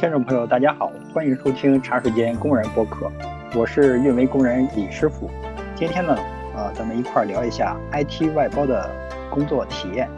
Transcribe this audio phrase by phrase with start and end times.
[0.00, 3.12] 听众朋友，大家好，欢迎收听茶水间工人播客，
[3.54, 5.30] 我是运维工人李师傅。
[5.76, 6.14] 今天呢，
[6.56, 8.90] 啊，咱们一块儿聊一下 IT 外包的
[9.30, 10.08] 工作体验。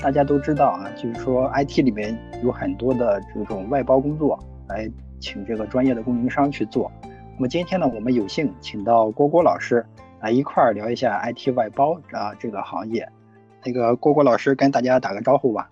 [0.00, 4.38] 大家都知道啊，就是说 IT 里面有很多的这种外包工作，
[4.68, 4.88] 来
[5.18, 6.88] 请这个专业的供应商去做。
[7.02, 9.84] 那么今天呢，我们有幸请到郭郭老师
[10.20, 13.08] 来一块儿聊一下 IT 外包啊这个行业。
[13.64, 15.68] 那个郭郭老师跟大家打个招呼吧。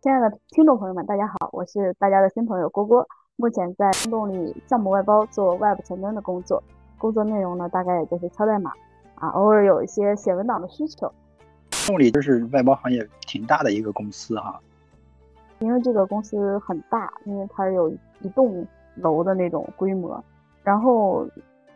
[0.00, 6.62] 亲爱的听众朋友们，大家好，我是大家的新朋友郭郭，目前在风动力项目外包做 Web 前端的工作，
[6.98, 8.70] 工作内容呢大概也就是敲代码，
[9.16, 11.12] 啊，偶尔有一些写文档的需求。
[11.88, 14.60] 动力就是外包行业挺大的一个公司哈，
[15.58, 20.22] 因为这个公司很大，因为它有一栋楼的那种规模，
[20.62, 21.26] 然后，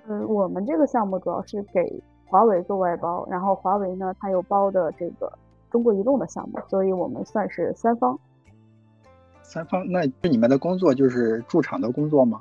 [0.07, 5.29] 嗯，我们这个项目主要是给华为做外包，然后华为呢，它有包的这个。
[5.73, 8.17] 中国移动的项目，所以我们算是三方。
[9.43, 12.41] 三方，那你们的工作就是驻场的工作吗？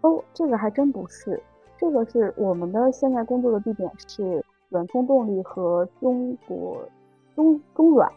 [0.00, 1.40] 哦，这个还真不是，
[1.78, 6.88] 这个是我们的现在工作的地点是软通动力和中国
[7.34, 8.10] 中中软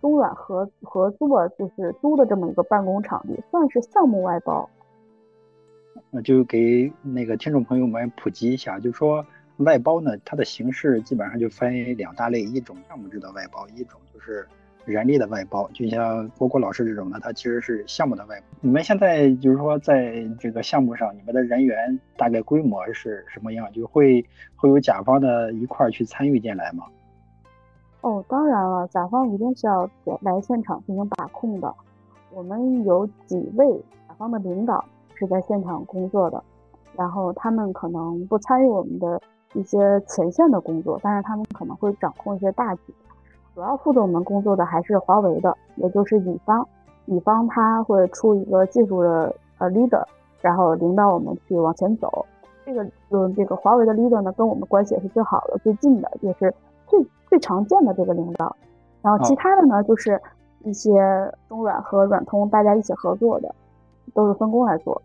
[0.00, 4.68] 中软合合作，就是租的这么一个办公场地，算是项目外包。
[6.10, 9.24] 那就给那个听众朋友们普及一下，就说。
[9.62, 14.46] 外包呢，它的形式基本上就分两大类，一种项目制的外包，一种就是
[14.84, 15.68] 人力的外包。
[15.72, 18.46] 就像郭郭老师这种呢，它其实是项目的外包。
[18.60, 23.70] 你们现在就是说在这个项目上，你们的人员大概规模是什么样？
[23.72, 24.24] 就会
[24.56, 26.84] 会有甲方的一块去参与进来吗？
[28.00, 29.88] 哦，当然了，甲方一定是要
[30.20, 31.72] 来现场进行把控的。
[32.32, 33.66] 我们有几位
[34.08, 36.42] 甲方的领导是在现场工作的，
[36.96, 39.20] 然后他们可能不参与我们的。
[39.54, 42.94] 一些前线的工作，但是他们可能会掌控一些大局。
[43.54, 46.66] 主要负责我们工作的还是华为的，也就是乙方。
[47.04, 50.02] 乙方他会出一个技术的呃 leader，
[50.40, 52.24] 然后领导我们去往前走。
[52.64, 56.54] 这个嗯，这个华为的 leader 呢，跟我们关系也是最好的、最近的，也是
[56.86, 56.98] 最
[57.28, 58.56] 最常见的这个领导。
[59.02, 60.18] 然后其他的呢，就是
[60.60, 60.90] 一些
[61.48, 63.54] 中软和软通大家一起合作的，
[64.14, 65.02] 都是分工来做。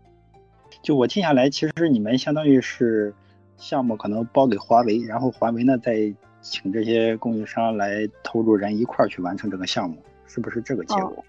[0.80, 3.12] 就我听下来，其实你们相当于是。
[3.58, 9.96] 项目可能包给华为，然后华为呢再请这些供应商来投入人一块儿去完成这个项目，
[10.26, 11.24] 是不是这个结果？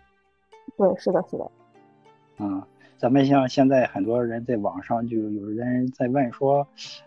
[0.77, 1.51] 对，是的，是的。
[2.37, 2.63] 嗯，
[2.97, 6.65] 咱们像现在很多人在网上就有人在问说，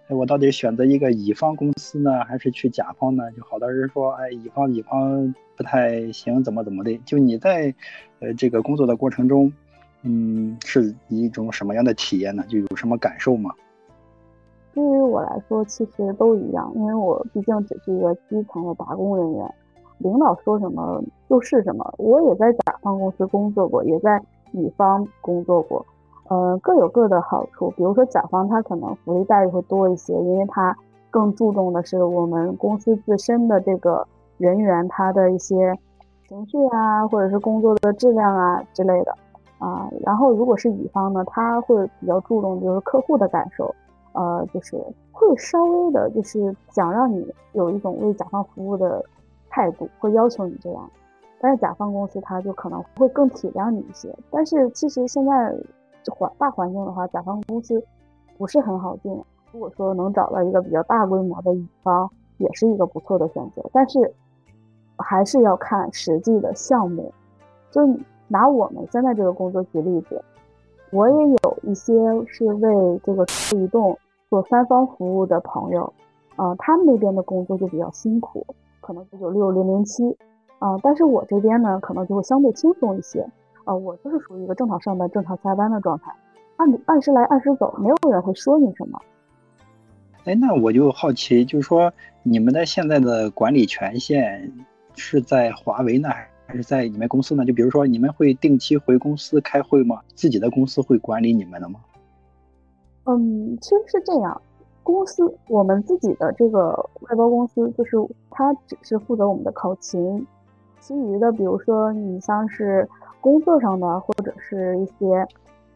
[0.09, 3.31] 哎，我到底选择一个乙方公司呢，还是去甲方呢？
[3.33, 6.99] 就好多人说，哎，乙方乙方不太行，怎么怎么的？
[7.07, 7.73] 就你在
[8.19, 9.53] 呃这个工作的过程中，
[10.03, 12.45] 嗯，是一种什么样的体验呢？
[12.49, 13.55] 就有什么感受吗？
[14.75, 19.55] 对于我来说，其实都一样，因为我毕竟只是一个基层的打工人员，
[19.99, 21.95] 领导说什么就是什么。
[21.99, 24.19] 我也在甲方公司工作过，也在
[24.53, 25.85] 乙方工作过，
[26.29, 27.71] 呃，各有各的好处。
[27.77, 30.75] 比如说甲方他可能福利待遇会多一些，因为他
[31.11, 34.07] 更注重的是我们公司自身的这个
[34.39, 35.79] 人员他的一些
[36.27, 39.15] 情绪啊，或者是工作的质量啊之类的
[39.59, 39.87] 啊。
[40.01, 43.75] 然后如果是乙方呢，他会比较注重就是客户的感受。
[44.13, 44.77] 呃，就是
[45.11, 49.05] 会稍微的，就是想让你有一种为甲方服务的
[49.49, 50.91] 态度，会要求你这样。
[51.41, 54.15] 但是甲方公司他就可能会更体谅你一些。
[54.31, 55.55] 但是其实现在
[56.11, 57.83] 环大环境的话，甲方公司
[58.39, 59.13] 不是很好进。
[59.53, 62.09] 如果说能找到一个比较大规模的乙方，
[62.39, 63.63] 也是一个不错的选择。
[63.73, 64.13] 但是
[64.99, 67.13] 还是要看实际的项目。
[67.71, 67.81] 就
[68.29, 70.23] 拿我们现在这个工作举例子。
[70.91, 71.93] 我也有一些
[72.27, 73.25] 是为这个
[73.55, 75.93] 移动做三方服务的朋友，
[76.37, 78.47] 啊，他们那边的工作就比较辛苦，
[78.81, 80.17] 可能九九六零零七，
[80.59, 83.27] 啊，但是我这边呢，可能就会相对轻松一些，
[83.65, 86.13] 啊，我就是属于一个正常上班、正常下班的状态，
[86.57, 89.01] 按按时来按时走，没有人会说你什么。
[90.25, 91.93] 哎，那我就好奇，就是说
[92.23, 94.53] 你们的现在的管理权限
[94.95, 96.15] 是在华为那？
[96.53, 97.47] 还是在你们公司呢？
[97.47, 100.03] 就比如说，你们会定期回公司开会吗？
[100.15, 101.81] 自己的公司会管理你们的吗？
[103.05, 104.39] 嗯，其实是这样，
[104.83, 107.97] 公司我们自己的这个外包公司，就是
[108.29, 110.27] 它只是负责我们的考勤，
[110.79, 112.87] 其余的，比如说你像是
[113.23, 115.27] 工作上的，或者是一些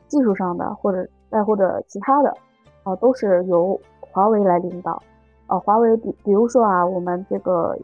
[0.08, 2.36] 技术上的，或者再或者其他的，
[2.82, 5.02] 啊，都是由华为来领导。
[5.46, 7.74] 啊，华为比比如说啊，我们这个。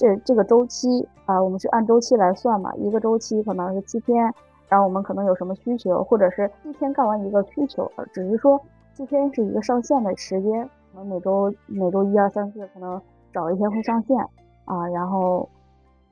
[0.00, 4.32] 这这个周期啊，我们是按周期来算嘛，一个周期可能是七天，
[4.66, 8.58] 然后我们可能有什么需求，或者是一天干完一个需求，只是说
[8.94, 12.98] 七天是一个上线的时间，可能每周每周一二三四可能
[13.30, 14.16] 找一天会上线
[14.64, 15.46] 啊，然后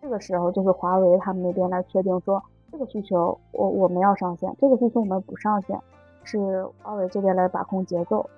[0.03, 5.81] 这个时候就是华为他们那边来确定说这个需求我我们要上线，这个需求我们不上线，
[6.25, 8.29] 是华为这边来把控节奏。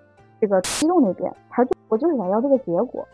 [0.40, 3.04] 这个移动那边，他就我就是想要这个结果，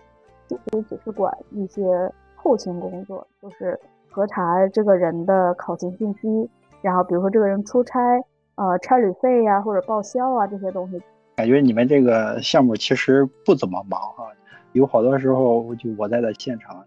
[0.48, 2.12] 其实只是管一些
[2.46, 3.76] 后勤工作，就是
[4.08, 6.48] 核查这个人的考勤信息，
[6.80, 8.00] 然后比如说这个人出差，
[8.54, 11.02] 呃，差旅费呀或者报销啊这些东西。
[11.34, 14.28] 感觉你们这个项目其实不怎么忙哈，
[14.74, 16.84] 有好多时候就我在的现场，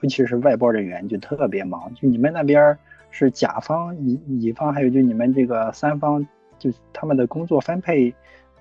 [0.00, 1.92] 尤其是外包人员就特别忙。
[1.94, 2.74] 就你们那边
[3.10, 6.26] 是甲方、乙乙方，还有就你们这个三方，
[6.58, 8.14] 就他们的工作分配。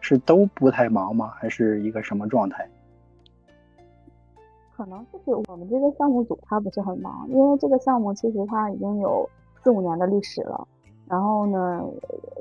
[0.05, 1.31] 是都不太忙吗？
[1.37, 2.67] 还是一个什么状态？
[4.75, 9.29] 可能就是我们这个项目组他不是很忙，因为这个项目其实它已经有
[9.63, 10.67] 四五年的历史了。
[11.07, 11.85] 然后呢，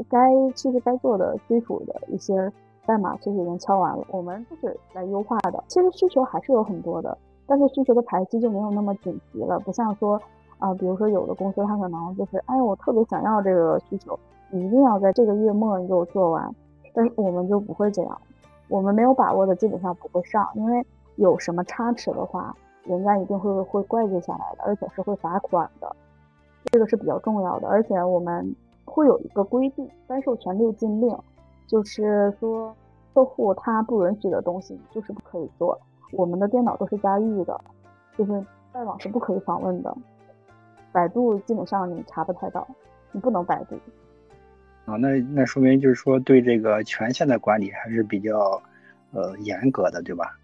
[0.08, 2.50] 该其实该做的基础的一些
[2.86, 5.62] 代码其实已经敲完了，我们就是来优化的。
[5.66, 10.18] 其实需求还是有很多的，但是需求的排期就没有那么紧急了，不像说
[10.58, 14.18] 啊，比如说有的公司他可能就是，哎，我特别想要这个需求，
[14.48, 16.48] 你一定要在这个月末你给我做完。
[16.94, 18.18] 但是我们就不会这样，
[18.68, 22.54] 我们没有把握的基本上不会上，因为有什么差池的话，
[22.84, 25.94] 人家一定会会怪罪下来的，而且是会罚款的，
[26.66, 27.68] 这个是比较重要的。
[27.68, 28.54] 而且我们
[28.84, 31.16] 会有一个规定，颁授权六禁令，
[31.66, 32.74] 就是说
[33.14, 35.78] 客户他不允许的东西就是不可以做。
[36.12, 37.58] 我们的电脑都是加密的，
[38.18, 38.32] 就是
[38.72, 39.96] 外网是不可以访问的，
[40.92, 42.66] 百度基本上你查不太到，
[43.12, 43.76] 你不能百度。
[44.84, 48.60] 啊，那那说明就是说对这个权限的管理还是比较，
[49.12, 50.36] 呃，严格的，对吧？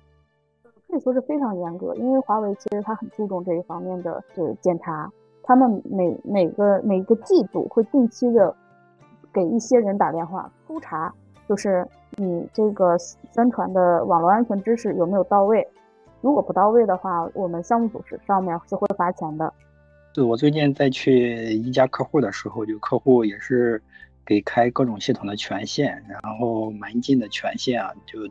[0.89, 5.11] 可以说是非常严格，因为华为其实它很注重这一方面的是检查，
[5.43, 8.55] 他们每每个每个季度会定期的
[9.33, 11.13] 给一些人打电话督查，
[11.47, 11.87] 就是
[12.17, 15.67] 你这个宣传的网络安全知识有没有到位，
[16.23, 19.53] 如果不到位的话，我们项目组是上面是会罚钱的。
[20.15, 23.83] 对，我最近在去一家客户的时候，就客户也是。
[24.29, 28.29] 给开各种系统的权限，然后门禁的权限啊，就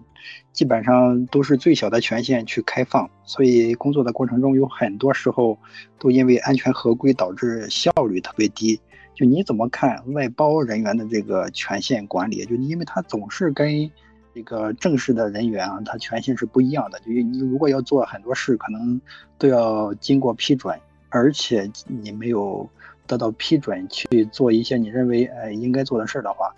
[0.54, 5.58] 基本上都是最小的权限去开放，所以工作的过程中有很多时候
[5.98, 8.80] 都因为安全合规导致效率特别低。
[9.16, 12.46] 就你怎么看外包人员的这个权限管理？
[12.46, 13.90] 就因为他总是跟
[14.36, 17.00] 这个正式的人员啊，他权限是不一样的。
[17.00, 19.02] 就你如果要做很多事，可能
[19.40, 20.80] 都要经过批准，
[21.10, 22.70] 而且你没有。
[23.08, 26.54] 得到批准去做一些你认为呃应该做的事儿的话，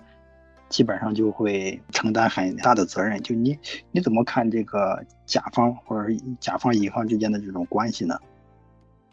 [0.68, 3.22] 基本上就会承担很大的责任。
[3.22, 3.58] 就你
[3.92, 8.18] 你怎么看这个甲方或者甲方乙方之间的这种关系呢？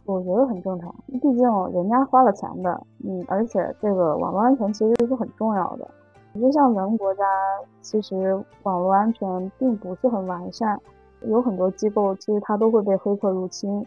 [0.05, 1.43] 我觉得很正常，毕竟
[1.73, 5.89] 人家花了钱的，嗯，而且这个网络安全其实是很重要的。
[6.41, 7.25] 就像咱们国家，
[7.81, 10.79] 其实网络安全并不是很完善，
[11.23, 13.85] 有很多机构其实它都会被黑客入侵。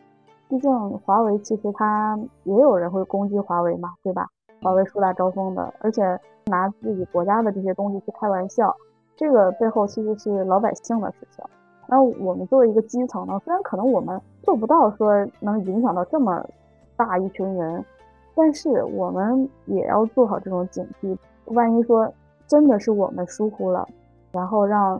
[0.49, 4.27] 毕竟华为其实它也有人会攻击华为嘛，对吧？
[4.63, 8.75] 华为树大招风的，而且拿自己国家的这些东西去开玩笑，
[9.15, 11.45] 这个背后其实是老百姓的事情。
[11.87, 16.43] 那我们作为一个基层呢，虽然可能我们做不到说能影响到这么
[16.97, 17.85] 大一群人，
[18.33, 21.15] 但是我们也要做好这种警惕。
[21.45, 22.11] 万一说
[22.47, 23.87] 真的是我们疏忽了，
[24.31, 24.99] 然后让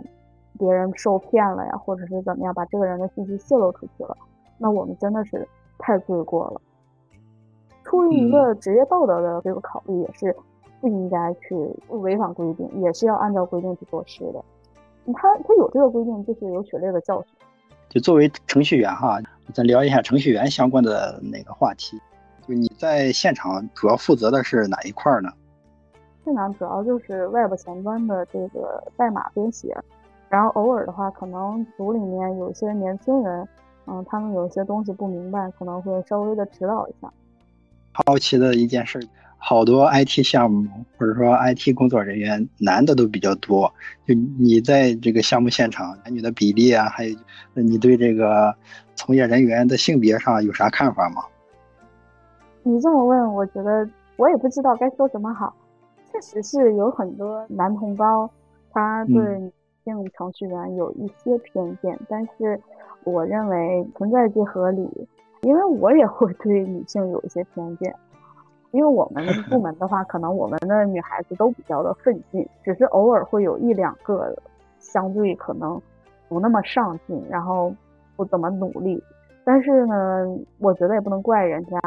[0.60, 4.16] 别人受骗了呀，或者是怎么样，把这个人的信息泄露出去了。
[4.60, 5.48] 那我们真的是
[5.80, 6.62] 太罪过了。
[7.86, 10.36] 出于一个职业道德的这个考虑，也是
[10.80, 11.56] 不应该去
[11.88, 14.44] 违反规定，也是要按照规定去做事的。
[15.14, 17.32] 他他有这个规定，就是有血泪的教训。
[17.88, 19.20] 就作为程序员哈，
[19.54, 22.00] 咱聊一下程序员相关的那个话题。
[22.48, 25.30] 就你在现场主要负责的是哪一块呢？
[26.24, 29.76] 现场主要就是 Web 前端的这个代码编写，
[30.30, 33.48] 然后偶尔的话，可能组里面有些年轻人。
[33.92, 37.12] 嗯，他们有些东西不明白，可能会稍微的指导一下。
[37.92, 39.00] 好奇的一件事，
[39.40, 43.74] 好多 IT 项目或者说 IT 工作人员男的都比较多。
[44.06, 47.16] 就你在这个项目现场，男女的比例啊，还有
[47.54, 48.56] 你对这个
[48.94, 51.24] 从业人员的性别上有啥看法吗？
[52.62, 55.52] 你这么问，我觉得我也不知道该说什么好。
[56.12, 58.30] 确实是有很多男同胞，
[58.72, 59.52] 他对女
[59.84, 62.62] 性程序员有一些偏见，但是。
[63.04, 65.08] 我认为存在即合理，
[65.42, 67.94] 因为我也会对女性有一些偏见。
[68.72, 74.36] 因为我们部门的话，可能我们的女孩子都比较的奋进，只是偶尔会有一两个
[74.78, 75.82] 相对可能
[76.28, 77.74] 不那么上进，然后
[78.16, 79.04] 不怎么努力。
[79.44, 81.80] 但是呢，我觉得也不能怪人家，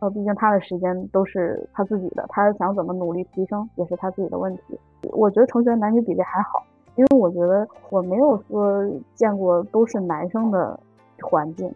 [0.00, 4.80] 呃，毕竟他的时间都是他自己的，他想怎么努力提升也是他自己的问题。
[5.12, 6.60] 我觉得同学男女比例还好。
[6.96, 10.78] 因为我觉得我没有说见过都是男生的
[11.20, 11.70] 环境，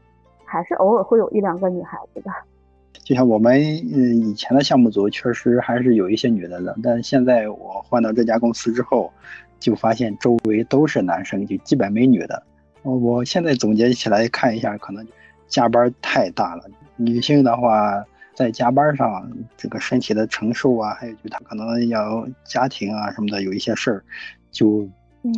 [0.44, 2.30] 还是偶尔会有一两个女孩子的。
[3.04, 3.60] 就像我们
[3.92, 9.12] 嗯以前的项目组确实还是有一些女的的，但现在我换到这家公司之后，
[9.58, 12.42] 就发现周围都是男生，就基本没女的。
[12.82, 15.06] 我现在总结起来看一下，可能
[15.48, 16.64] 加班太大了。
[16.96, 24.04] 女性的话，在加班上这个身体的承受啊，还有就她可能要家庭啊什么的有一些事儿，
[24.50, 24.88] 就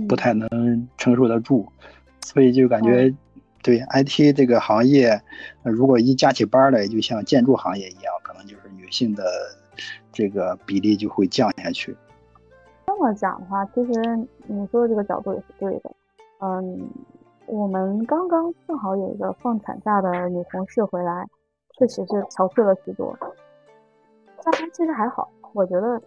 [0.08, 1.66] 不太能承受得住，
[2.20, 3.14] 所以就感觉。
[3.64, 5.22] 对 IT 这个行业，
[5.62, 9.22] 如果一加起班来，就像建筑行业一样，可能就是女性的
[10.10, 11.96] 这个比例就会降下去。
[12.88, 15.92] 这么讲的话，其实你说的这个角度也是对的。
[16.40, 16.90] 嗯，
[17.46, 21.24] 我们刚刚正好有一个放产假的女同事回来，
[21.78, 23.16] 确实是憔悴了许多。
[24.42, 26.02] 但她其实还好，我觉得，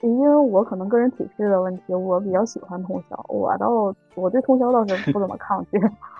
[0.00, 5.78] 因为我可能个人体质的问题，我比较喜欢通宵，我倒我对通宵倒是不怎么抗拒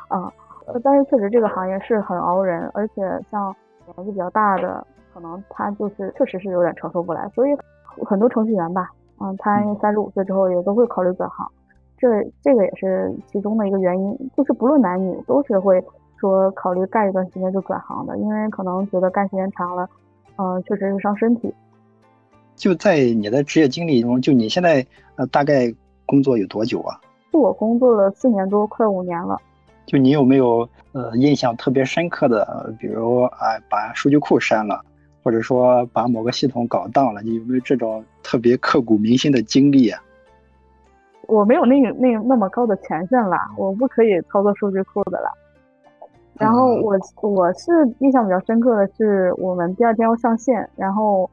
[0.09, 0.33] 啊。
[0.85, 3.55] 但是确实这个行业是很熬人，而且像
[3.97, 7.57] 年纪比较大的，可能他就是确实是有点承受不来，所以
[8.07, 11.51] 很多程序员吧，嗯，他三十五岁之后也都会考虑转行，
[11.99, 12.09] 这
[12.41, 15.83] 这个也是其中的一个原因，就是不论男女都是会
[16.19, 19.89] 说考虑干一段时间就转行的，因为可能觉得干时间长了，
[20.37, 21.53] 嗯，确实是伤身体。
[22.61, 24.85] 就在你的职业经历中，就你现在
[25.17, 25.75] 呃大概
[26.05, 27.01] 工作有多久啊？
[27.33, 29.39] 我工作了四年多，快五年了。
[29.87, 34.85] 就你有没有呃印象特别深刻的，比如啊把数据库删了，
[35.23, 39.99] 或者说把某个系统搞当了，你有没有这种特别刻骨铭心的经历啊？
[41.27, 45.33] 我没有那个那那么高的权限了，我不可以操作数据库的了。
[46.35, 51.31] 然后我我是印象比较深刻的是，我们第二天要上线，然后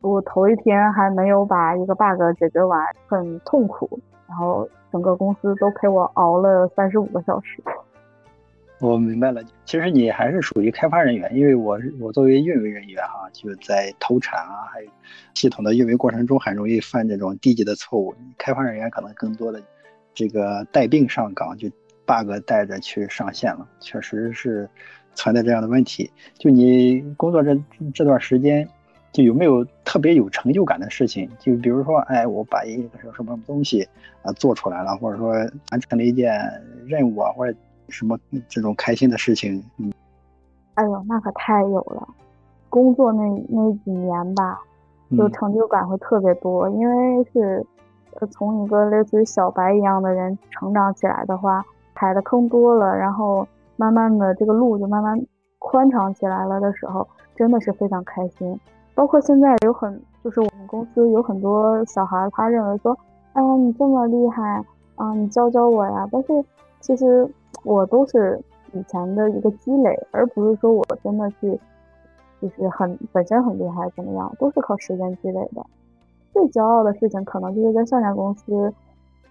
[0.00, 3.98] 我头一天还没有把一个 bug 解决完，很痛苦。
[4.28, 7.62] 然后整个公司都陪我熬了三十五个小时。
[8.80, 14.88] 我明白了，其实你还是属于开发人员，因为我我作为运维人员哈，就在投产啊，还有
[15.34, 18.14] 系统的运维过程中，很容易犯这种低级的错误。
[18.36, 19.60] 开发人员可能更多的
[20.14, 21.68] 这个带病上岗，就
[22.06, 24.68] bug 带着去上线了，确实是
[25.14, 26.08] 存在这样的问题。
[26.34, 27.58] 就你工作这
[27.92, 28.68] 这段时间。
[29.12, 31.28] 就有没有特别有成就感的事情？
[31.38, 33.88] 就比如说，哎，我把一个什么东西
[34.22, 35.30] 啊做出来了，或者说
[35.70, 36.38] 完成了一件
[36.86, 37.56] 任务啊，或者
[37.88, 39.64] 什么这种开心的事情。
[39.78, 39.92] 嗯，
[40.74, 42.06] 哎呦，那可太有了！
[42.68, 44.60] 工作那那几年吧，
[45.16, 47.66] 就成就感会特别多，因为是
[48.30, 55.18] 从一个类似于小白一样的人成长起来的话，踩的坑多了，然后慢慢的这个路就慢慢
[55.58, 58.60] 宽敞起来了的时候，真的是非常开心。
[58.98, 62.98] 包括现在有很，就是我们公司有很多小孩，他认为说，
[63.32, 64.60] 哎呀，你这么厉害
[64.96, 66.04] 啊，你教教我呀。
[66.10, 66.44] 但是
[66.80, 67.24] 其实
[67.62, 71.56] 我都是以前的一个积累，而不是说我真的是
[72.42, 75.64] 就是很本身很厉害怎么样，都是靠时间积累的。
[76.32, 78.74] 最骄傲的事情可能就是在上家公司，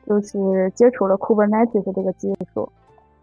[0.05, 2.69] 就是接触了 Kubernetes 这个技术，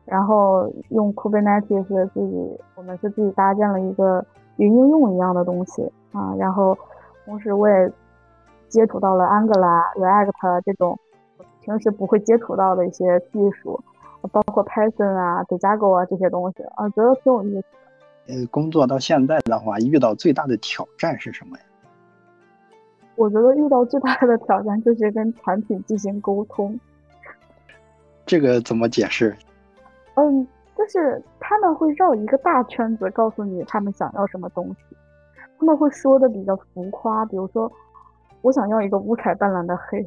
[0.04, 4.22] 然后用 Kubernetes 自己，我们是自己搭建了一个
[4.56, 5.90] 云应用一样的东西。
[6.14, 6.78] 啊，然后
[7.26, 7.92] 同时我也
[8.68, 10.98] 接触到了 Angular、React 这种
[11.60, 13.78] 平时不会接触到的一些技术，
[14.32, 17.66] 包括 Python 啊、Django 啊这些东西啊，觉得挺有意思。
[18.28, 21.64] 呃，工作到现在的话，遇到最大的挑战是什么呀？
[23.16, 26.78] 我觉得遇到最大的挑战就是跟产品进行沟通。
[28.26, 29.36] 这个怎么解释？
[30.14, 34.96] 嗯，就是他们会绕一个大圈子告诉你他们想要什么东西。
[35.64, 37.72] 他们会说的比较浮夸，比如说，
[38.42, 40.04] 我想要一个五彩斑斓的黑。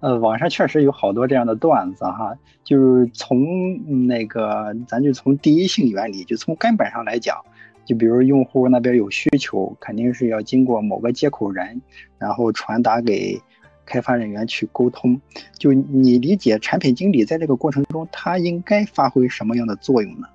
[0.00, 7.36] 呃，网上确实有好多这样的段子哈，就是从那个，咱就从第一性原理，就从根本上来讲，
[7.84, 11.80] 就比如用户那边有需求，肯定是要经过某个接口人，
[12.18, 13.40] 然后传达给
[13.86, 15.20] 开发人员去沟通。
[15.60, 20.26] 就你理解，产品经理在这个过程中，他应该发挥什么样的作用呢？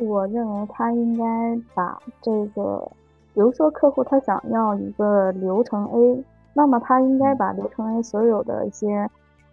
[0.00, 2.86] 我认为他应该把这个，
[3.34, 9.08] 比如说客户他想要一个流程 A，那么他应该把流程 A 所有的一些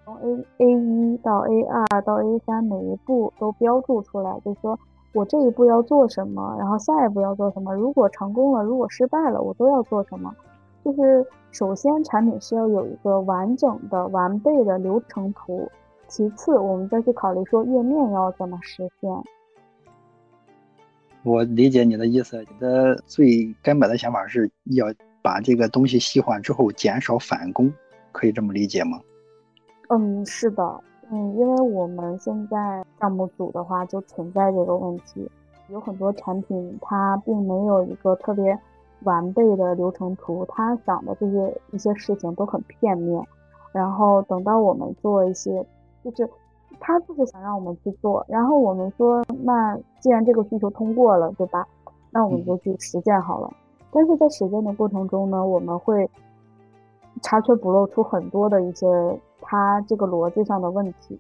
[0.06, 4.80] 从 A A 一到 A 二到 A 三每一步都标注出来，就是说
[5.14, 10.34] 我这一步要做什么，然后下一步要做什么，如果成功了，如果失败了，我都要做什么。
[10.84, 15.70] 就是首先产品是要有一个完整的、完备的流程图，
[16.08, 19.12] 其次我们再去考虑说页面要怎么实现。
[21.28, 24.86] 我理解你的意思，你的最根本的想法是要
[25.22, 27.70] 把这个东西细化之后减少返工，
[28.14, 28.98] 可以这么理解吗？
[29.90, 30.82] 嗯，是的，
[31.12, 35.30] 嗯，因为我们现在项目组的话就存在这个问题，
[35.70, 38.58] 有很多产品它并没有一个特别
[39.04, 43.22] 完备的流程图，它想的这些一些事情都很片面。
[43.74, 45.66] 然后等到我们做一些，
[46.04, 46.30] 就是
[46.80, 51.68] 他就是想让我们去做，然后我们说，那既然这个需求通过了，对吧？
[52.12, 53.52] 那我们就去实践好了。
[53.92, 56.10] 但是在实践的过程中呢，我们会
[57.22, 58.86] 查缺补漏出很多的一些
[59.42, 61.20] 他这个逻辑上的问题，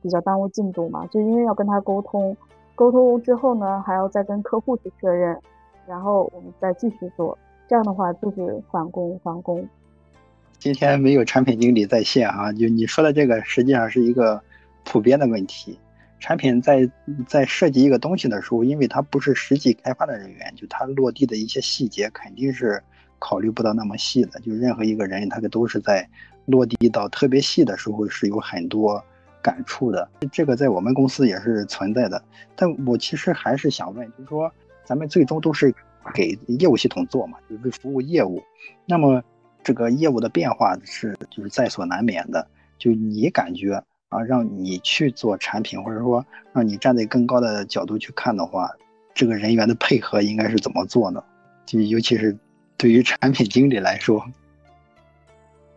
[0.00, 1.06] 比较耽误进度嘛。
[1.06, 2.36] 就因为要跟他沟通，
[2.74, 5.38] 沟通之后呢，还要再跟客户去确认，
[5.86, 7.36] 然后我们再继续做。
[7.68, 9.68] 这样的话就是返工返工。
[10.58, 14.42] 今天没有产品经理在线啊，就你说的这个实际上是一个
[14.88, 15.78] 普遍的问题。
[16.18, 16.90] 产品在
[17.26, 22.82] 在设计一个东西的时候，因为它不是实际开发的人员，就它落地的一些细节肯定是
[23.18, 24.40] 考虑不到那么细的。
[24.40, 26.08] 就任何一个人，他都是在
[26.46, 29.04] 落地到特别细的时候是有很多
[29.42, 30.08] 感触的。
[30.32, 32.24] 这个在我们公司也是存在的。
[32.56, 34.50] 但我其实还是想问，就是说
[34.86, 35.72] 咱们最终都是
[36.14, 38.42] 给业务系统做嘛，就是为服务业务，
[38.86, 39.22] 那么。
[39.64, 42.48] 这个业务的变化是就是在所难免的。
[42.78, 48.70] 就你感觉啊，让你去做产品，或者说让你站在更高的角度去看的话，
[49.14, 51.22] 这个人员的配合应该是怎么做呢？
[51.66, 52.36] 就尤其是
[52.76, 54.22] 对于产品经理来说。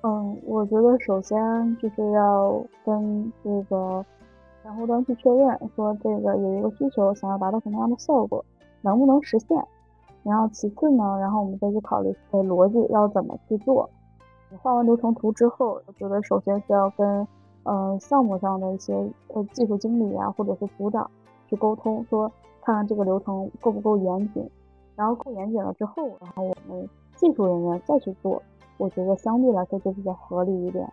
[0.04, 1.38] 嗯，我觉得首先
[1.78, 4.04] 就是要跟这个
[4.64, 8.44] 前后端去确认，说这个有一个需求，想要达到什么样的效果，
[8.82, 9.62] 能不能实现。
[10.24, 13.90] 然后其次呢，然后我们再去考虑呃逻辑要怎么去做。
[14.50, 17.28] 你画完流程图之后，我觉得首先是要跟
[17.64, 18.94] 嗯项目上的一些
[19.30, 21.10] 呃技术经理啊，或者是组长
[21.50, 22.32] 去沟通，说
[22.64, 24.48] 看看这个流程够不够严谨。
[24.96, 28.42] 然后够严谨了之后，然后我们技术人员再去做，
[28.78, 30.88] 我觉得相对来说就比较合理一点。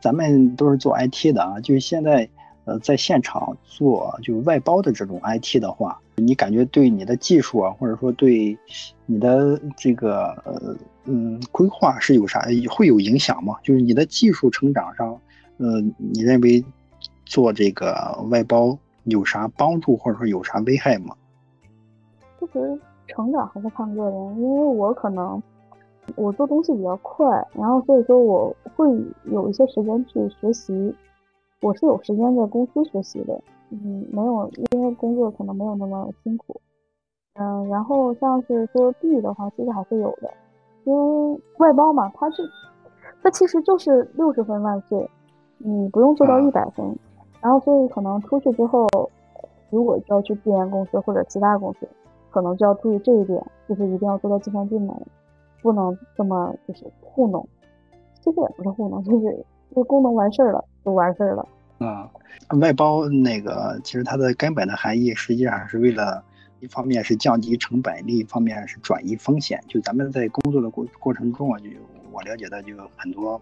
[0.00, 2.28] 咱们都是做 IT 的啊，就是现在。
[2.64, 8.56] 呃，在现场做就外包的这种 IT 的话，你感觉对你的技术啊，或者说对
[9.04, 13.56] 你的这个呃嗯规划是有啥会有影响吗？
[13.64, 15.20] 就是你的技术成长上，
[15.62, 16.64] 呃，你认为
[17.24, 17.94] 做这个
[18.30, 21.14] 外包有啥帮助，或者说有啥危害吗？
[22.40, 25.40] 其实成长还是看个人，因为我可能
[26.16, 28.86] 我做东西比较快，然后所以说我会
[29.26, 30.94] 有一些时间去学习。
[31.60, 36.60] 我是有时间在公司学习的，嗯，没有，因为工作可能没有那么辛苦，
[37.34, 40.28] 嗯，然后像是说 B 的话，其实还是有的，
[40.82, 42.42] 因为外包嘛，它是，
[43.22, 45.08] 它其实就是六十分万岁，
[45.64, 46.84] 你不用做到一百分，
[47.40, 48.86] 然后所以可能出去之后，
[49.70, 51.88] 如果要去资源公司或者其他公司，
[52.30, 54.94] 可能就要注意这一点，就是一定要做到计算机门，
[55.62, 57.46] 不能这么就是糊弄，
[58.20, 59.44] 其实也不是糊弄，就是
[59.74, 60.64] 这功能完事儿了。
[60.84, 61.46] 就完事儿了。
[61.78, 62.10] 啊，
[62.60, 66.20] 外包那个其实它的根本的含义，实际上是为了
[66.58, 69.62] 一方面是降低成本，另一方面是转移风险。
[69.68, 71.66] 就咱们在工作的过过程中啊，就
[72.12, 73.40] 我了解的就很多，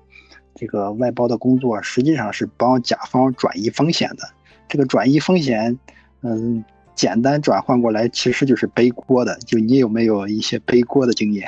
[0.54, 4.24] 这个外包的工作实际上是帮甲方转移风险的。
[4.68, 5.78] 这个转移风险，
[6.22, 9.36] 嗯，简单转换过来其实就是背锅的。
[9.38, 11.46] 就你有没有一些背锅的经验？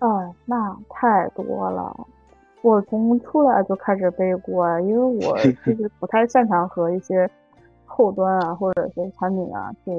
[0.00, 0.08] 啊，
[0.44, 2.06] 那太多了。
[2.62, 7.30] 我从出来就开始背锅，因为我其 实不太擅长和一些
[7.86, 9.90] 后端啊或者是产品啊去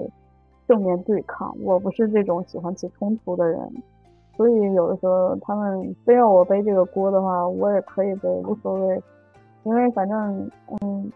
[0.68, 3.60] 正面对抗，我不是这种喜欢起冲突的人，
[4.42, 9.00] 所以有的时候他们非要我背这个锅的话，我也可以背，无所谓，
[9.62, 10.50] 因为反正
[10.82, 11.12] 嗯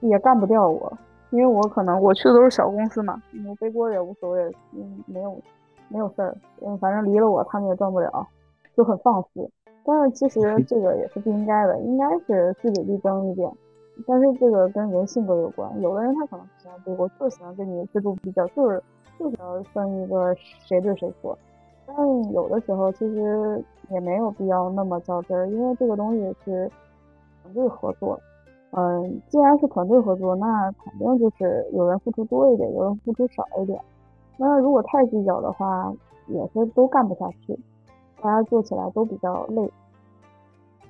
[0.00, 0.92] 也干不掉我，
[1.30, 5.34] 因为我可能我去的都是小公司嘛，我背锅也无所谓，嗯没有
[5.88, 8.28] 没有事儿，嗯反正离了我他们也赚不了，
[8.76, 9.50] 就很放肆。
[9.82, 13.50] 但是其实 这个也是不应该的，应该是据理力争一点。
[14.06, 18.82] 但是这个跟人性格有关，有的人他可能喜欢背锅，就喜欢跟你制度比较，就是
[19.18, 21.38] 就想要分一个谁对谁错。
[21.86, 26.70] 但有的时候其实也没有必要那么较真儿，因为这个东西是
[27.42, 28.18] 团队合作。
[28.70, 33.78] 嗯，既然是团队合作，那肯定就是有人付出多一点，有人付出少一点。
[34.38, 35.92] 那如果太计较的话，
[36.28, 37.58] 也是都干不下去。
[38.22, 39.70] 大家做起来都比较累。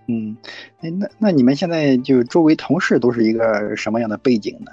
[0.07, 0.37] 嗯，
[0.81, 4.71] 哎，那那你们现在就周围同事都是一个什么样的背景呢？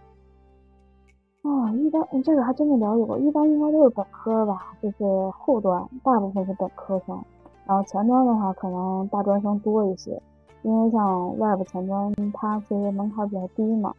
[1.49, 7.19] 啊，一般这个还真没了解过，一般应该都是本科吧，就是后端大部分是本科生，
[7.65, 10.21] 然后前端的话可能大专生多一些，
[10.63, 13.93] 因为像 Web 前端它其实门槛比较低嘛，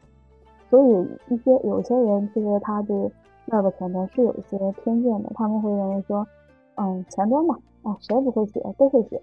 [0.68, 2.96] 所以一些有些人其实他对
[3.46, 6.26] Web 前端是有一些偏见的，他们会认为说，
[6.76, 7.58] 嗯，前端嘛。
[7.82, 9.18] 啊，谁不会写都会写，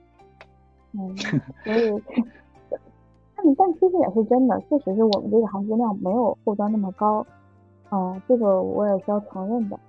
[0.94, 1.16] 嗯，
[1.64, 2.04] 所以，
[3.36, 7.24] 但但其实也是真的，确实是我们这个行业量没有后端那么高，
[7.90, 9.80] 啊，这个我也是要承认的。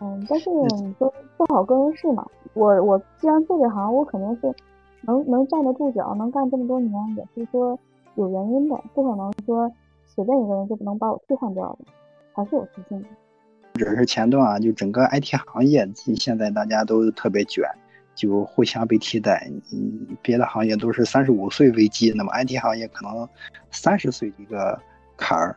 [0.00, 4.54] 嗯，但是你说做好个人事嘛，我我既然做这行，我肯定是
[5.02, 7.78] 能能站得住脚，能干这么多年，也是说
[8.16, 9.70] 有原因的，不可能说
[10.06, 11.84] 随便一个人就不能把我替换掉的，
[12.32, 13.08] 还是有自信的。
[13.74, 17.64] 只是前段啊，就整个 IT 行业，现在大家都特别卷，
[18.14, 19.48] 就互相被替代。
[19.72, 23.28] 嗯，别的行业都是三十五岁危机，那么 IT 行业可能
[23.70, 24.78] 三十岁一个
[25.16, 25.56] 坎儿。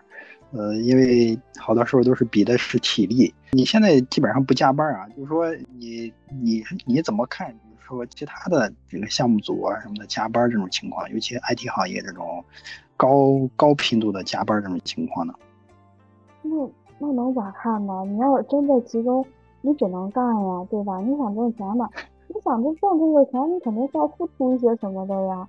[0.52, 3.34] 呃，因为好多时候都是比的是体力。
[3.52, 7.52] 你现在基本上不加班啊，就是说你你你怎么看？
[7.52, 12.44] 就是说其他的这个项目组啊什么的加班这种情况，尤其 IT 行业这种
[12.96, 15.34] 高高频度的加班这种情况呢？
[16.44, 16.50] 那
[17.00, 18.04] 那能咋看呢？
[18.06, 19.26] 你要真在其中，
[19.62, 21.00] 你只能干呀，对吧？
[21.02, 21.90] 你想挣钱嘛，
[22.28, 25.48] 你想着挣这个钱，你肯定是要付出一些什么的呀。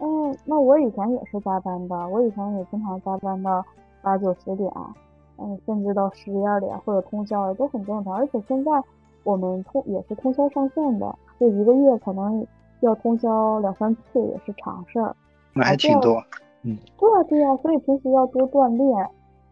[0.00, 3.64] 嗯，那我以前也是加班的，我以前也经常加班的。
[4.02, 4.70] 八九十点，
[5.38, 8.14] 嗯，甚至到十一二点或者通宵也都很正常。
[8.14, 8.70] 而且现在
[9.24, 12.46] 我们通也是通宵上线的，就一个月可能
[12.80, 15.14] 要通宵两三次也是常事儿。
[15.54, 16.22] 那还挺多，
[16.62, 16.76] 嗯。
[16.98, 19.08] 对啊对啊，所以平时要多锻炼。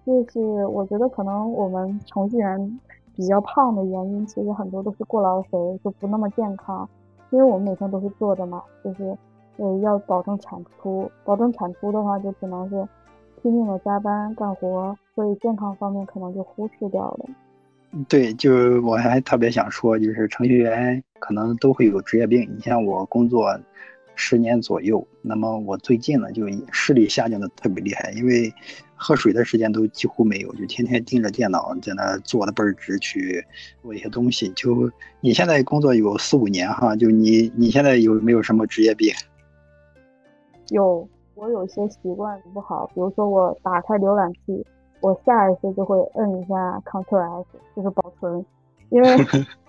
[0.06, 2.80] 就是我觉得可能我们程序员
[3.14, 6.88] 比较胖的原因，其实很多都是过劳肥，就不那么健康。
[7.30, 9.16] 因为我们每天都是坐着嘛，就是
[9.58, 12.88] 呃要保证产出，保证产出的话就只能是。
[13.42, 17.26] 拼命的加班干活，所以健康方面可能就忽视掉了。
[18.08, 22.48] 对，就是我还特别想说，就是程序员可能都会有职业病。
[22.54, 23.58] 你像我工作
[24.14, 28.52] 十年左右，那么我最近呢就视力下降的特别厉害，因为
[28.94, 33.44] 喝水的时间都几乎没有，就天天盯着电脑在那坐的倍儿直去
[33.82, 34.50] 做一些东西。
[34.50, 39.12] 就你现在工作有四五年哈，就你你现在有没有什么职业病？
[40.68, 41.08] 有。
[41.40, 44.62] 我有些习惯不好，比如说我打开浏览器，
[45.00, 48.44] 我下意识就会摁一下 Ctrl S，就是保存，
[48.90, 49.16] 因为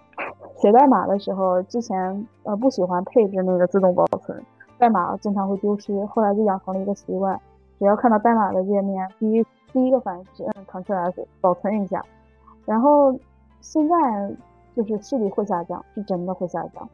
[0.59, 4.37] 写代码的时候之前呃不喜欢配置那个自动保存，
[4.77, 7.39] 代码经常会丢失，后来就养成了一个习惯，
[7.79, 12.03] 只要看到代码的页面，第一第一个反应是摁 Ctrl S 保存一下，
[12.65, 13.17] 然后
[13.61, 13.95] 现在
[14.75, 16.85] 就是视力会下降，是真的会下降，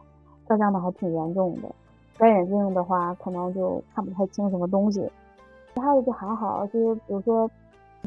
[0.47, 1.67] 下降的还挺严重的。
[2.17, 4.99] 戴眼镜的话，可能就看不太清什么东西。
[5.73, 7.49] 其他的就还好，就是比如说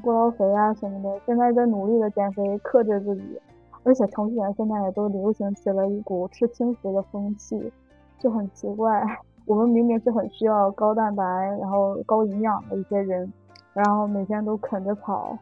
[0.03, 3.41] 过劳肥啊什么的，现在在努力的减肥，克制自己。
[3.83, 7.73] 而且程序员现在也都流行起了一股吃轻食的风气，
[8.19, 9.03] 就很奇怪。
[9.47, 11.25] 我们明明是很需要高蛋白，
[11.59, 13.33] 然后高营养的一些人，
[13.73, 15.37] 然后每天都啃着草。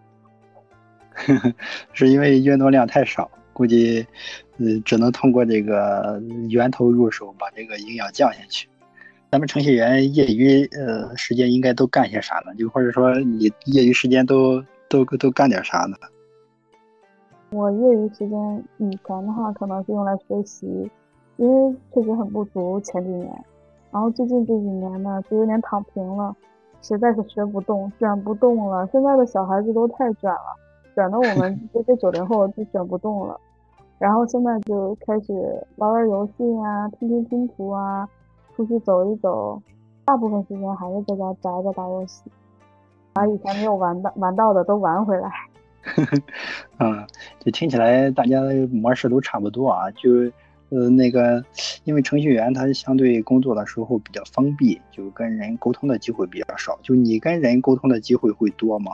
[1.93, 3.29] 是因为运动量太少。
[3.59, 4.07] 估计，
[4.59, 8.69] 嗯，只能通过这个源头入手，把这个营养降下去。
[9.33, 12.55] 咱们程序员业余呃时间应该都干些啥呢？
[12.57, 15.97] 就或者说你业余时间都都都干点啥呢？
[17.51, 20.89] 我业余时间以前的话可能是用来学习，
[21.37, 23.29] 因为确实很不足前几年。
[23.91, 26.37] 然后最近这几年呢，就有点躺平了，
[26.81, 28.89] 实在是学不动，卷不动了。
[28.93, 30.57] 现在的小孩子都太卷了，
[30.95, 33.39] 卷的我们这 些九零后就卷不动了。
[33.99, 35.33] 然后现在就开始
[35.77, 38.09] 玩玩游戏啊，拼拼拼图啊，
[38.55, 39.61] 出去走一走，
[40.05, 42.23] 大部分时间还是在家宅着打游戏，
[43.15, 45.29] 把以前没有玩到玩到的都玩回来。
[46.79, 47.05] 嗯，
[47.41, 50.11] 就听起来大家模式都差不多啊，就
[50.71, 51.43] 呃那个，
[51.83, 56.79] 因为程序员他相对工作的时候比较封闭，就跟人沟通的机会比较少。
[56.83, 58.93] 就你跟人沟通的机会会多吗？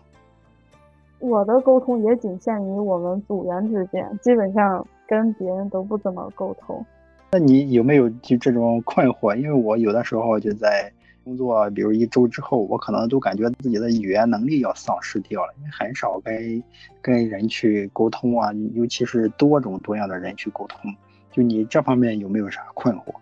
[1.18, 4.86] 我的沟通也仅限于我们组员之间，基本上。
[5.06, 6.84] 跟别人都不怎么沟通，
[7.32, 9.34] 那你有没有就这种困惑？
[9.34, 10.90] 因为我有的时候就在
[11.22, 16.62] 工作，比如一周之后，我可能都感觉自己的语言能力要丧失掉了，因为很少跟
[17.02, 20.90] 跟人去沟通啊，尤其是多种多样的人去沟通。
[21.30, 23.14] 就你这方面有没有啥困惑？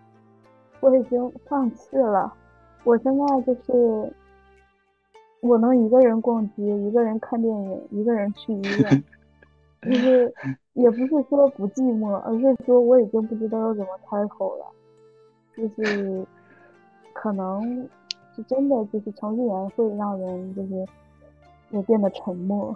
[0.80, 2.32] 我已经放弃了，
[2.84, 4.12] 我现在就是
[5.40, 9.02] 我能一个人逛街，一个人看电影，一个人去医院。
[9.82, 10.32] 就是
[10.74, 14.66] 也不是说不寂寞，而是说我已经不知道要怎么开口了。
[15.56, 16.24] 就是
[17.12, 17.88] 可能
[18.34, 20.86] 是真的，就是程序员会让人就是
[21.70, 22.74] 也变得沉默。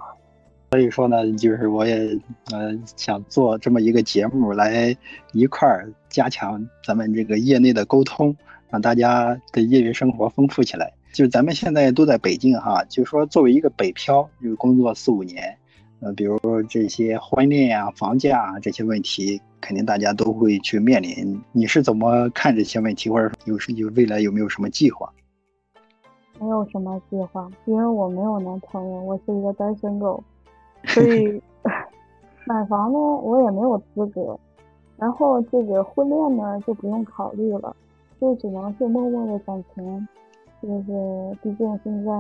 [0.73, 2.19] 所以说呢，就是我也
[2.53, 4.95] 呃想做这么一个节目，来
[5.33, 8.37] 一块儿加强咱们这个业内的沟通，
[8.69, 10.93] 让大家的业余生活丰富起来。
[11.15, 15.57] 就是咱们现在都在北京哈，就是说作为一个北漂，就是工作四五年。
[16.01, 21.41] 呃，比如这些婚恋呀、房价啊这些问题，肯定大家都会去面临。
[21.53, 25.11] 你是怎么看这些问题，或者有是有未来有没有什么计划？
[26.39, 30.23] 没有什么计划，因为我没有男朋友，我是一个单身狗。
[30.85, 31.43] 所以
[32.47, 34.39] 买房呢，我也没有资格。
[34.99, 37.75] 然后这个婚恋呢，就不用考虑了，
[38.21, 40.09] 就只能是默默的攒钱。
[40.63, 42.11] 就是毕竟现在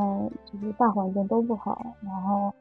[0.44, 2.52] 就是大环境都不好，然后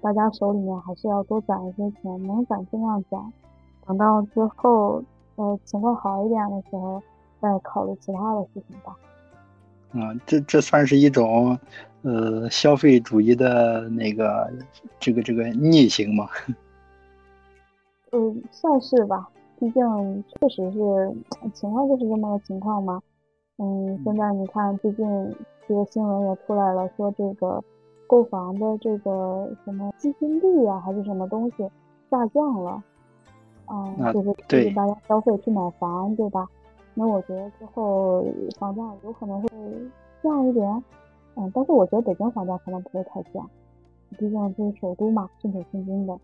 [0.00, 3.20] 大家手里面还是要多攒一些钱，能攒尽量攒。
[3.86, 5.02] 等到之后
[5.36, 7.02] 呃情况好一点的时候，
[7.40, 8.96] 再考虑其他的事情吧。
[9.92, 11.58] 嗯，这这算是一种
[12.02, 14.50] 呃消费主义的那个
[14.98, 16.28] 这个这个逆行吗？
[18.12, 19.28] 嗯，算是吧。
[19.58, 21.14] 毕竟确实是
[21.52, 23.02] 情况就是这么个情况嘛。
[23.58, 25.36] 嗯，现在你看最近
[25.68, 27.62] 这个新闻也出来了，说这个
[28.10, 31.70] 购房的这个什么基金率啊，还是什么东西
[32.10, 32.82] 下降了。
[33.68, 36.44] 嗯，就是鼓励大家消费去买房，对吧？
[36.92, 38.24] 那我觉得之后
[38.58, 39.48] 房价有可能会
[40.24, 40.68] 降一点。
[41.36, 43.48] 嗯，但是我觉得北京房价可能不会太降，
[44.18, 46.18] 毕竟这是首都嘛，顺水顺金的。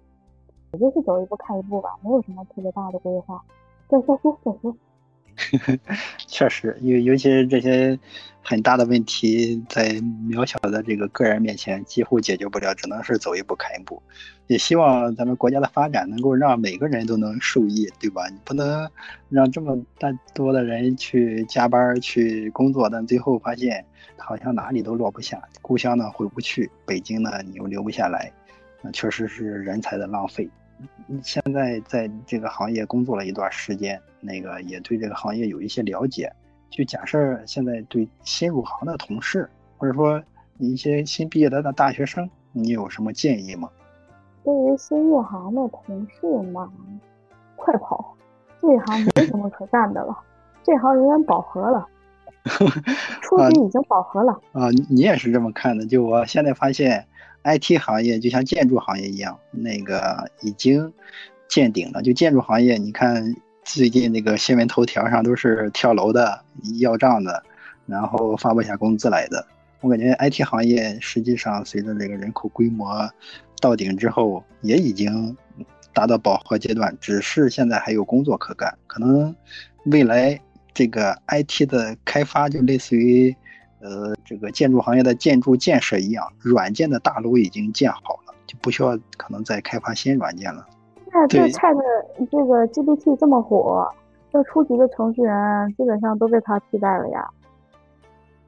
[0.72, 3.40] 也就是走一步看一步吧，没有什么特别大的规划。
[3.88, 4.74] 再说说再说。
[6.26, 7.98] 确实，尤尤其是这些
[8.42, 9.94] 很大的问题，在
[10.28, 14.02] 渺小的这个个人面前几乎解决不了，只能是走一步看一步。
[14.46, 18.28] 也希望咱们国家的发展能够让每个人都能受益，对吧？
[18.28, 18.88] 你不能
[19.28, 23.84] 让这么大多的人去加班去工作，但最后发现
[24.16, 28.32] 好像哪里都落不下，故乡呢回不去，北京呢你又留不下来，
[28.82, 30.48] 那确实是人才的浪费。
[31.22, 36.32] 现在在这个行业工作了一段时间，那个也对这个行业有一些了解。
[36.68, 40.22] 就假设现在对新入行的同事，或者说
[40.58, 43.70] 一些新毕业的大学生，你有什么建议吗？
[44.44, 46.70] 对于新入行的同事嘛，
[47.56, 48.14] 快跑！
[48.60, 50.18] 这一行没什么可干的了，
[50.64, 51.86] 这行人员饱和了，
[53.22, 54.32] 初级已经饱和了。
[54.52, 55.86] 啊，你也是这么看的？
[55.86, 57.06] 就我现在发现。
[57.46, 60.92] IT 行业就像建筑行业一样，那个已经
[61.48, 62.02] 见顶了。
[62.02, 66.42] 就建筑行业，你看最近那个新闻头条上都是跳楼的、
[66.80, 67.40] 要账的，
[67.86, 69.46] 然后发不下工资来的。
[69.80, 73.08] 我感觉 IT 行业实际上随着这个人口规模
[73.60, 75.36] 到顶之后，也已经
[75.94, 78.76] 达到饱和阶段，只是现在还有工作可干。
[78.88, 79.32] 可能
[79.84, 80.40] 未来
[80.74, 83.36] 这个 IT 的开发就类似于。
[83.80, 90.66] 呃，这个建筑行业的建筑建设一样，软件的大楼已经建好了，就不需要可能再开发新软件了。
[91.12, 91.76] 那这 Chat
[92.30, 93.86] 这个 GPT 这么火，
[94.32, 97.28] 这初级的程序员基本上都被它替代了呀。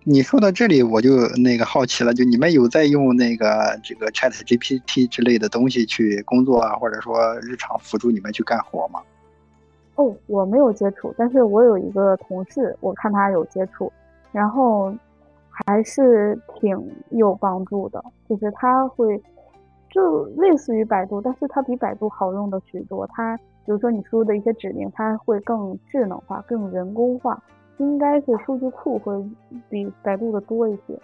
[0.04, 9.00] 你说到这里，我就那个好奇了，就你们有在用那个这个 Chat GPT 之类的东西去工作啊，或者说日常辅助你们去干活吗？
[9.96, 13.92] 哦，我没有接触，但是我有一个同事，我看他有接触，
[14.32, 14.90] 然后。
[15.66, 16.76] 还是挺
[17.10, 19.20] 有帮助的，就是它会，
[19.90, 23.06] 就类似于百度，但是它比百度好用的许多。
[23.08, 27.42] 它比如说你输入的一些指令，它会更智能化、更人工化，
[27.78, 29.12] 应该是数据库会
[29.68, 30.98] 比百度的多一些。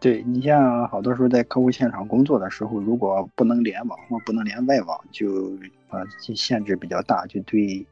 [0.00, 5.26] 对你像好多时候在客户现场工作的时候，如果不能联网或不能连外网，就
[5.88, 7.86] 呃限制比较大，就对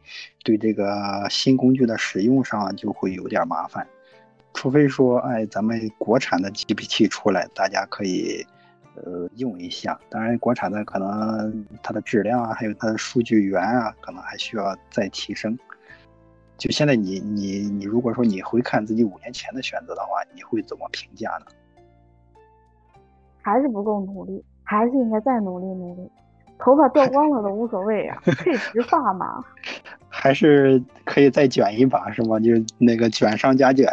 [0.44, 3.86] 对这个新工具的使用上就会有点麻烦。
[4.54, 8.46] 除非说，哎，咱们国产的 GPT 出来，大家可以，
[8.94, 9.98] 呃，用一下。
[10.08, 15.58] 当然，国产的可能它的质量啊，还有它的数据源啊，可能还需要再提升。
[16.56, 21.46] 就现在，你你你，如果说你回看自己五年前的选择的话，你会怎么评价呢？
[23.40, 26.08] 还是不够努力，还是应该再努力努力。
[26.58, 29.44] 头发掉光了都无所谓啊，可以植发嘛。
[30.22, 32.38] 还是可以再卷一把，是吗？
[32.38, 33.92] 就那个卷上加卷。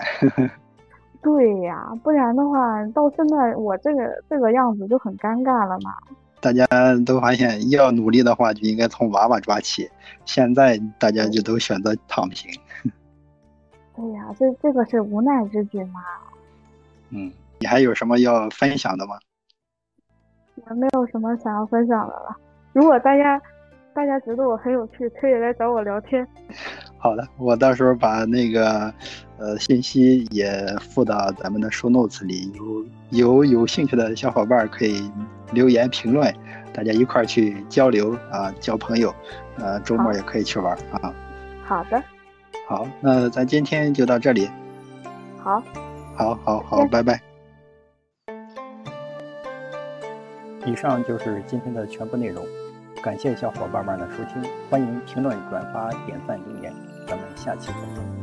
[1.23, 5.91] 对呀，不然的话，到现在我这个这个样子就很尴尬了嘛。
[6.39, 6.67] 大家
[7.03, 9.89] 都发现，要努力的话，就应该从娃娃抓起。
[10.23, 12.47] 现在大家就都选择躺平。
[13.97, 15.99] 对呀，这这个是无奈之举嘛。
[17.09, 19.17] 嗯，你还有什么要分享的吗？
[20.57, 22.37] 也没有什么想要分享的了。
[22.71, 23.41] 如果大家。
[23.99, 26.25] 大家觉得我很有趣，可以来找我聊天。
[26.97, 28.93] 好的，我到时候把那个
[29.37, 35.11] 呃信息也附到咱们的 show notes 里，有有有兴趣的小伙伴可以
[35.51, 36.33] 留言评论，
[36.71, 39.13] 大家一块儿去交流啊，交朋友，
[39.57, 41.13] 呃，周末也可以去玩啊。
[41.65, 42.01] 好的。
[42.69, 44.49] 好，那咱今天就到这里。
[45.39, 45.61] 好。
[46.15, 47.19] 好，好，好，拜拜。
[50.65, 52.45] 以上就是今天的全部内容。
[53.01, 56.73] 感谢小伙伴们的收听，欢迎评论、转发、点赞、留言，
[57.07, 58.18] 咱们下期再见。